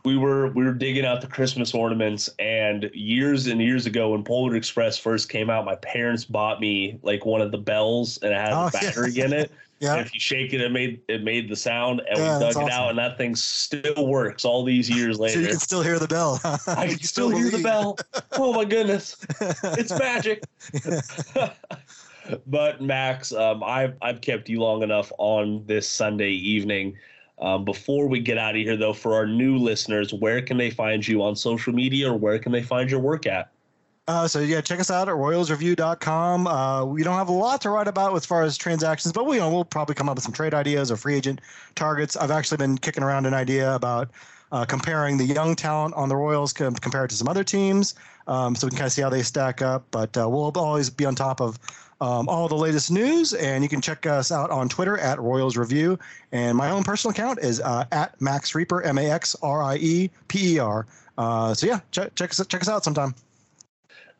[0.06, 4.22] We were we were digging out the Christmas ornaments, and years and years ago, when
[4.22, 8.32] Polar Express first came out, my parents bought me like one of the bells, and
[8.32, 8.80] it had Oh, a yeah.
[8.80, 9.50] battery in it.
[9.80, 9.96] Yeah.
[9.96, 12.50] And if you shake it, it made it made the sound, and Yeah, we dug
[12.52, 12.68] it awesome.
[12.70, 15.40] out, and that thing still works all these years So later.
[15.42, 16.40] you can still hear the bell.
[16.68, 17.98] I can still hear the bell.
[18.32, 19.16] Oh my goodness,
[19.64, 20.44] it's magic.
[22.46, 26.96] but Max, um, I've I've kept you long enough on this Sunday evening.
[27.38, 30.70] Um, before we get out of here, though, for our new listeners, where can they
[30.70, 33.50] find you on social media, or where can they find your work at?
[34.08, 36.46] Uh, so yeah, check us out at royalsreview.com.
[36.46, 39.36] Uh, we don't have a lot to write about as far as transactions, but we
[39.36, 41.40] you know we'll probably come up with some trade ideas or free agent
[41.74, 42.16] targets.
[42.16, 44.10] I've actually been kicking around an idea about
[44.52, 47.96] uh, comparing the young talent on the Royals com- compared to some other teams,
[48.28, 49.84] um, so we can kind of see how they stack up.
[49.90, 51.58] But uh, we'll always be on top of
[52.00, 53.34] um, all the latest news.
[53.34, 55.98] And you can check us out on Twitter at Royals Review.
[56.32, 59.76] And my own personal account is uh, at Max Rieper, M A X R I
[59.76, 60.86] E P E R.
[61.18, 63.14] Uh, so yeah, check, check, us, check us out sometime.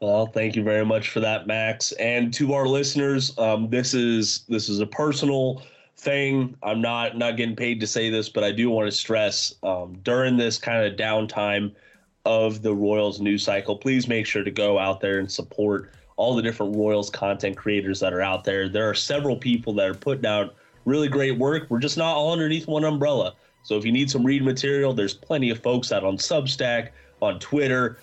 [0.01, 1.93] Well, thank you very much for that, Max.
[1.93, 5.63] And to our listeners, um, this is this is a personal
[5.97, 6.55] thing.
[6.63, 9.99] I'm not not getting paid to say this, but I do want to stress um,
[10.03, 11.75] during this kind of downtime
[12.27, 16.35] of the Royals news cycle, please make sure to go out there and support all
[16.35, 18.69] the different Royals content creators that are out there.
[18.69, 20.55] There are several people that are putting out
[20.85, 21.67] really great work.
[21.69, 23.35] We're just not all underneath one umbrella.
[23.63, 26.91] So if you need some read material, there's plenty of folks out on Substack,
[27.21, 27.99] on Twitter,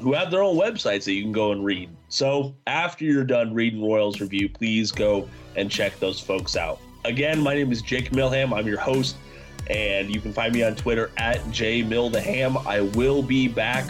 [0.00, 1.88] who have their own websites that you can go and read.
[2.08, 6.80] So after you're done reading Royals Review, please go and check those folks out.
[7.04, 8.52] Again, my name is Jake Milham.
[8.52, 9.16] I'm your host,
[9.70, 12.66] and you can find me on Twitter at jmildaham.
[12.66, 13.86] I will be back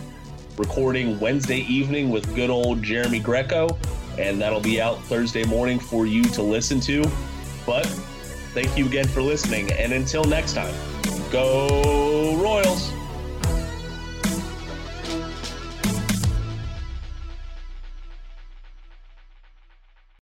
[0.58, 3.78] recording Wednesday evening with good old Jeremy Greco,
[4.18, 7.02] and that'll be out Thursday morning for you to listen to.
[7.66, 7.86] But
[8.54, 10.74] thank you again for listening, and until next time,
[11.30, 12.92] go Royals!